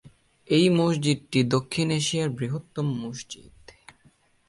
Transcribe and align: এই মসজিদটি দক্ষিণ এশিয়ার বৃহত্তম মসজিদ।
এই 0.47 0.65
মসজিদটি 0.69 1.39
দক্ষিণ 1.45 1.87
এশিয়ার 1.91 2.29
বৃহত্তম 2.29 2.87
মসজিদ। 3.01 3.53